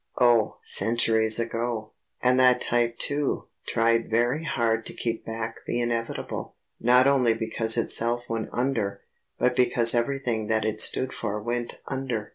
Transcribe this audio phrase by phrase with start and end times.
[0.19, 1.91] Oh, centuries ago.
[2.23, 7.77] And that type too, tried very hard to keep back the inevitable; not only because
[7.77, 9.01] itself went under,
[9.37, 12.29] but because everything that it stood for went under.